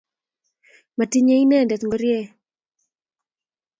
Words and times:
matinye 0.97 1.33
inendet 1.43 1.81
ngorie 1.85 2.21